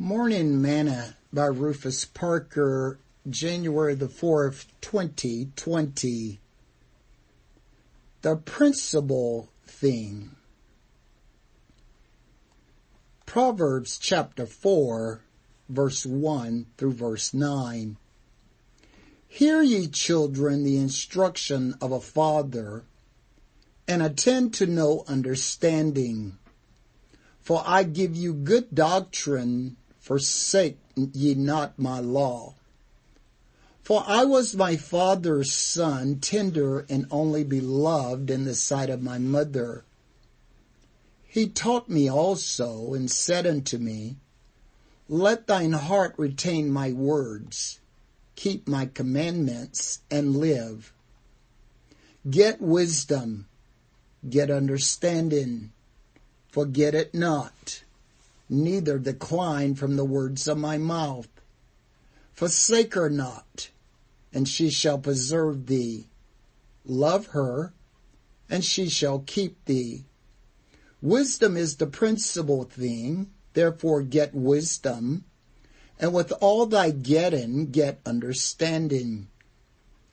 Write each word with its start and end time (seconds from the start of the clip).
Morning 0.00 0.62
Manna 0.62 1.16
by 1.32 1.46
Rufus 1.46 2.04
Parker, 2.04 3.00
January 3.28 3.96
the 3.96 4.06
4th, 4.06 4.66
2020. 4.80 6.38
The 8.22 8.36
principal 8.36 9.48
thing. 9.66 10.36
Proverbs 13.26 13.98
chapter 13.98 14.46
4, 14.46 15.20
verse 15.68 16.06
1 16.06 16.66
through 16.76 16.92
verse 16.92 17.34
9. 17.34 17.96
Hear 19.26 19.62
ye 19.62 19.88
children 19.88 20.62
the 20.62 20.76
instruction 20.76 21.74
of 21.80 21.90
a 21.90 22.00
father, 22.00 22.84
and 23.88 24.00
attend 24.00 24.54
to 24.54 24.66
know 24.66 25.02
understanding. 25.08 26.38
For 27.40 27.64
I 27.66 27.82
give 27.82 28.14
you 28.14 28.32
good 28.32 28.72
doctrine 28.72 29.76
forsake 30.08 30.78
ye 31.12 31.34
not 31.34 31.78
my 31.78 32.00
law. 32.00 32.54
For 33.82 34.02
I 34.06 34.24
was 34.24 34.56
my 34.56 34.74
father's 34.74 35.52
son, 35.52 36.18
tender 36.20 36.86
and 36.88 37.06
only 37.10 37.44
beloved 37.44 38.30
in 38.30 38.46
the 38.46 38.54
sight 38.54 38.88
of 38.88 39.02
my 39.02 39.18
mother. 39.18 39.84
He 41.26 41.46
taught 41.46 41.90
me 41.90 42.08
also 42.08 42.94
and 42.94 43.10
said 43.10 43.46
unto 43.46 43.76
me, 43.76 44.16
Let 45.10 45.46
thine 45.46 45.72
heart 45.72 46.14
retain 46.16 46.70
my 46.70 46.90
words, 46.90 47.78
keep 48.34 48.66
my 48.66 48.86
commandments 48.86 50.00
and 50.10 50.38
live. 50.38 50.94
Get 52.30 52.62
wisdom, 52.62 53.46
get 54.26 54.50
understanding, 54.50 55.72
forget 56.50 56.94
it 56.94 57.12
not 57.12 57.82
neither 58.48 58.98
decline 58.98 59.74
from 59.74 59.96
the 59.96 60.04
words 60.04 60.48
of 60.48 60.58
my 60.58 60.78
mouth. 60.78 61.28
Forsake 62.32 62.94
her 62.94 63.10
not, 63.10 63.70
and 64.32 64.48
she 64.48 64.70
shall 64.70 64.98
preserve 64.98 65.66
thee. 65.66 66.06
Love 66.84 67.26
her, 67.28 67.72
and 68.48 68.64
she 68.64 68.88
shall 68.88 69.20
keep 69.20 69.64
thee. 69.64 70.04
Wisdom 71.02 71.56
is 71.56 71.76
the 71.76 71.86
principal 71.86 72.64
thing, 72.64 73.30
therefore 73.54 74.02
get 74.02 74.34
wisdom, 74.34 75.24
and 75.98 76.14
with 76.14 76.32
all 76.40 76.66
thy 76.66 76.90
getting 76.90 77.70
get 77.70 78.00
understanding. 78.06 79.28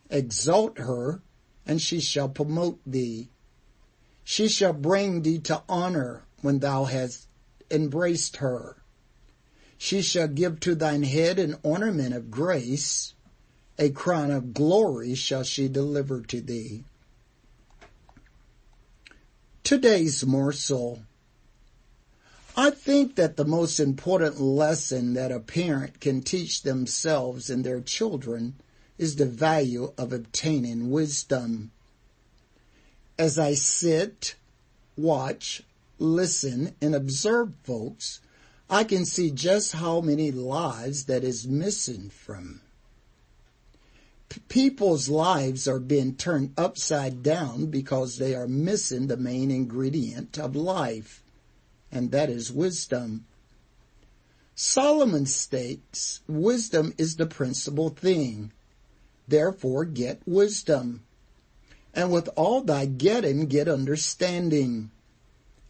Exalt 0.09 0.77
her, 0.79 1.21
and 1.65 1.81
she 1.81 1.99
shall 1.99 2.29
promote 2.29 2.79
thee. 2.85 3.29
She 4.23 4.47
shall 4.47 4.73
bring 4.73 5.21
thee 5.21 5.39
to 5.39 5.61
honor 5.69 6.23
when 6.41 6.59
thou 6.59 6.85
hast 6.85 7.27
embraced 7.69 8.37
her. 8.37 8.77
She 9.77 10.01
shall 10.01 10.27
give 10.27 10.59
to 10.61 10.75
thine 10.75 11.03
head 11.03 11.39
an 11.39 11.57
ornament 11.63 12.13
of 12.13 12.31
grace, 12.31 13.13
a 13.77 13.89
crown 13.89 14.31
of 14.31 14.53
glory 14.53 15.15
shall 15.15 15.43
she 15.43 15.67
deliver 15.67 16.21
to 16.21 16.41
thee. 16.41 16.85
Today's 19.63 20.25
morsel. 20.25 21.03
I 22.55 22.69
think 22.69 23.15
that 23.15 23.35
the 23.35 23.45
most 23.45 23.79
important 23.79 24.39
lesson 24.39 25.13
that 25.15 25.31
a 25.31 25.39
parent 25.39 25.99
can 25.99 26.21
teach 26.21 26.61
themselves 26.61 27.49
and 27.49 27.65
their 27.65 27.81
children 27.81 28.55
is 28.97 29.17
the 29.17 29.25
value 29.25 29.91
of 29.97 30.13
obtaining 30.13 30.89
wisdom. 30.89 31.71
As 33.19 33.37
I 33.37 33.55
sit, 33.55 34.35
watch, 34.95 35.63
listen, 35.97 36.75
and 36.81 36.95
observe 36.95 37.53
folks, 37.63 38.21
I 38.69 38.83
can 38.83 39.05
see 39.05 39.31
just 39.31 39.73
how 39.73 40.01
many 40.01 40.31
lives 40.31 41.05
that 41.05 41.23
is 41.23 41.47
missing 41.47 42.09
from. 42.09 42.61
P- 44.29 44.41
people's 44.47 45.07
lives 45.07 45.67
are 45.67 45.79
being 45.79 46.15
turned 46.15 46.53
upside 46.57 47.21
down 47.21 47.67
because 47.67 48.17
they 48.17 48.33
are 48.33 48.47
missing 48.47 49.07
the 49.07 49.17
main 49.17 49.51
ingredient 49.51 50.39
of 50.39 50.55
life, 50.55 51.23
and 51.91 52.11
that 52.11 52.29
is 52.29 52.51
wisdom. 52.51 53.25
Solomon 54.55 55.25
states, 55.25 56.21
wisdom 56.27 56.93
is 56.97 57.17
the 57.17 57.25
principal 57.25 57.89
thing. 57.89 58.51
Therefore 59.27 59.85
get 59.85 60.21
wisdom. 60.25 61.03
And 61.93 62.11
with 62.11 62.29
all 62.35 62.61
thy 62.61 62.85
getting, 62.85 63.47
get 63.47 63.67
understanding. 63.67 64.91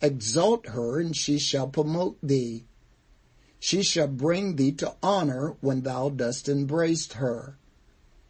Exalt 0.05 0.67
her, 0.67 0.99
and 0.99 1.17
she 1.17 1.39
shall 1.39 1.67
promote 1.67 2.19
thee. 2.21 2.66
She 3.59 3.81
shall 3.81 4.07
bring 4.07 4.55
thee 4.55 4.71
to 4.73 4.95
honor 5.01 5.55
when 5.61 5.81
thou 5.81 6.09
dost 6.09 6.47
embrace 6.47 7.11
her. 7.13 7.57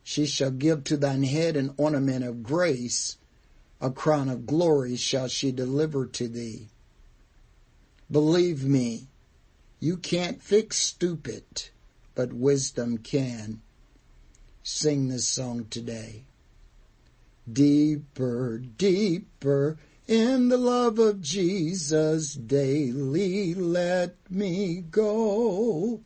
She 0.02 0.26
shall 0.26 0.52
give 0.52 0.86
to 0.86 0.96
thine 0.96 1.24
head 1.24 1.58
an 1.58 1.74
ornament 1.76 2.24
of 2.24 2.44
grace, 2.44 3.18
a 3.82 3.92
crown 3.92 4.30
of 4.30 4.46
glory 4.46 4.96
shall 4.96 5.28
she 5.28 5.52
deliver 5.52 6.06
to 6.06 6.30
thee. 6.30 6.70
Believe 8.10 8.64
me, 8.64 9.08
you 9.82 9.98
can't 9.98 10.42
fix 10.42 10.78
stupid, 10.78 11.44
but 12.14 12.32
wisdom 12.32 13.00
can. 13.00 13.62
Sing 14.64 15.10
this 15.10 15.28
song 15.28 15.66
today. 15.70 16.24
Deeper, 17.52 18.60
deeper 18.60 19.78
in 20.08 20.50
the 20.50 20.58
love 20.58 21.00
of 21.00 21.22
Jesus 21.22 22.36
daily 22.36 23.54
let 23.56 24.16
me 24.30 24.82
go. 24.82 26.02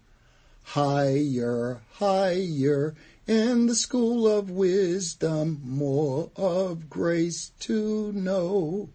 Higher, 0.64 1.82
higher 1.94 2.96
in 3.28 3.66
the 3.66 3.76
school 3.76 4.28
of 4.28 4.50
wisdom, 4.50 5.62
more 5.64 6.32
of 6.36 6.90
grace 6.90 7.52
to 7.60 8.14
know. 8.14 8.90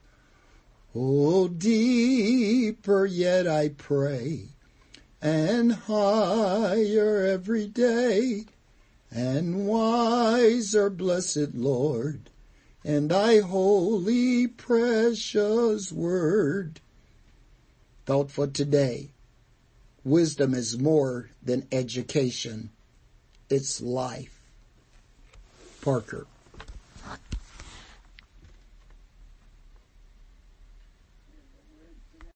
Oh, 0.95 1.49
deeper 1.49 3.05
yet 3.05 3.47
I 3.47 3.71
pray, 3.71 4.49
and 5.21 5.73
higher 5.73 7.25
every 7.25 7.67
day, 7.67 8.45
and 9.11 9.67
wiser, 9.67 10.89
blessed 10.89 11.55
Lord, 11.55 12.31
and 12.85 13.11
thy 13.11 13.41
holy 13.41 14.47
precious 14.47 15.91
word. 15.91 16.81
Thought 18.05 18.31
for 18.31 18.47
today. 18.47 19.11
Wisdom 20.05 20.53
is 20.53 20.79
more 20.79 21.31
than 21.43 21.67
education. 21.73 22.69
It's 23.49 23.81
life. 23.81 24.39
Parker. 25.81 26.27